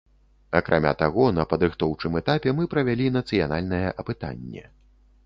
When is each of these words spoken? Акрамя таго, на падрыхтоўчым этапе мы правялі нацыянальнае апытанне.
Акрамя 0.59 0.93
таго, 1.01 1.25
на 1.39 1.43
падрыхтоўчым 1.51 2.17
этапе 2.21 2.53
мы 2.61 2.67
правялі 2.73 3.13
нацыянальнае 3.19 3.83
апытанне. 4.05 4.65